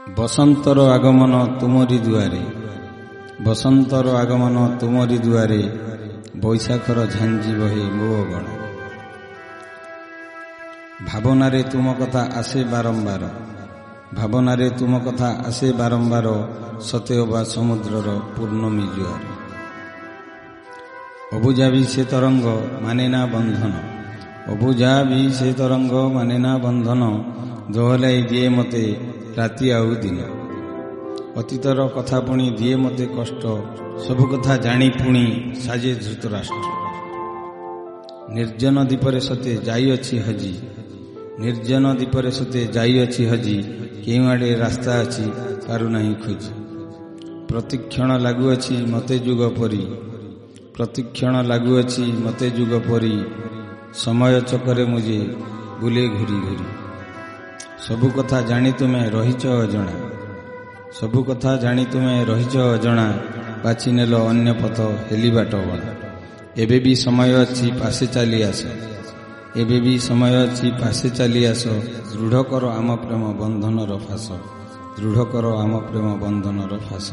[0.00, 2.42] ବସନ୍ତର ଆଗମନ ତୁମରି ଦୁଆରେ
[3.44, 5.62] ବସନ୍ତର ଆଗମନ ତୁମରି ଦୁଆରେ
[6.42, 8.46] ବୈଶାଖର ଝାଞ୍ଜି ବହେ ମୋ ଗଣ
[11.08, 13.22] ଭାବନାରେ ତୁମ କଥା ଆସେ ବାରମ୍ବାର
[14.18, 16.26] ଭାବନାରେ ତୁମ କଥା ଆସେ ବାରମ୍ବାର
[16.88, 19.22] ସତେଅବା ସମୁଦ୍ରର ପୂର୍ଣ୍ଣମୀ ଜୁଆର।
[21.36, 22.46] ଅବୁଝା ବି ସେ ତରଙ୍ଗ
[22.84, 23.74] ମାନେ ନା ବନ୍ଧନ
[24.52, 27.02] ଅବୁଝା ବି ସେ ତରଙ୍ଗ ମାନେ ନା ବନ୍ଧନ
[27.74, 28.84] ଦୋହଲାଇ ଦିଏ ମୋତେ
[29.36, 30.18] ରାତି ଆଉ ଦିନ।
[31.40, 33.42] ଅତୀତର କଥା ପୁଣି ଦିଏ ମୋତେ କଷ୍ଟ
[34.04, 35.24] ସବୁ କଥା ଜାଣି ପୁଣି
[35.64, 36.66] ସାଜେ ଧୃତରାଷ୍ଟ୍ର।
[38.36, 40.54] ନିର୍ଜନ ଦ୍ୱୀପରେ ସତେ ଯାଇଅଛି ହଜି
[41.42, 43.58] ନିର୍ଜନ ଦ୍ୱୀପରେ ସତେ ଯାଇଅଛି ହଜି
[44.04, 45.26] କେଉଁଆଡ଼େ ରାସ୍ତା ଅଛି
[45.66, 46.52] ପାରୁନାହିଁ ଖୋଜି।
[47.48, 49.82] ପ୍ରତିକ୍ଷଣ ଲାଗୁଅଛି ମୋତେ ଯୁଗ ପରି
[50.74, 53.14] ପ୍ରତିକ୍ଷଣ ଲାଗୁଅଛି ମୋତେ ଯୁଗ ପରି
[53.94, 55.20] ସମୟ ଚକରେ ମୁଝେ
[55.80, 56.79] ବୁଲେ ଘୁରି ଘୁରି।
[57.84, 59.94] ସବୁ କଥା ଜାଣି ତୁମେ ରହିଛ ଅଜଣା।
[60.98, 63.06] ସବୁ କଥା ଜାଣି ତୁମେ ରହିଛ ଅଜଣା
[63.62, 64.78] ବାଛି ନେଲ ଅନ୍ୟ ପଥ
[65.08, 65.88] ହେଲି ବାଟ ବଣା
[66.62, 68.60] ଏବେ ବି ସମୟ ଅଛି ପାଶେ ଚାଲି ଆସ।
[69.60, 71.64] ଏବେ ବି ସମୟ ଅଛି ପାଶେ ଚାଲି ଆସ।
[72.10, 74.26] ଦୃଢ଼ କର ଆମ ପ୍ରେମ ବନ୍ଧନର ଫାସ
[74.96, 77.06] ଦୃଢ଼ କର ଆମ ପ୍ରେମ ବନ୍ଧନର ଫାସ